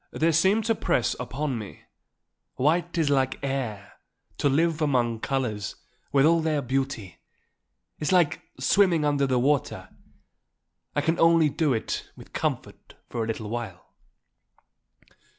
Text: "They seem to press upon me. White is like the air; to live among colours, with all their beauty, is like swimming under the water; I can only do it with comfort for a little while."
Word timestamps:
"They 0.09 0.31
seem 0.31 0.63
to 0.63 0.73
press 0.73 1.15
upon 1.19 1.59
me. 1.59 1.81
White 2.55 2.97
is 2.97 3.11
like 3.11 3.39
the 3.39 3.45
air; 3.45 3.93
to 4.39 4.49
live 4.49 4.81
among 4.81 5.19
colours, 5.19 5.75
with 6.11 6.25
all 6.25 6.41
their 6.41 6.63
beauty, 6.63 7.19
is 7.99 8.11
like 8.11 8.41
swimming 8.59 9.05
under 9.05 9.27
the 9.27 9.37
water; 9.37 9.89
I 10.95 11.01
can 11.01 11.19
only 11.19 11.49
do 11.49 11.71
it 11.73 12.09
with 12.15 12.33
comfort 12.33 12.95
for 13.09 13.23
a 13.23 13.27
little 13.27 13.51
while." 13.51 13.93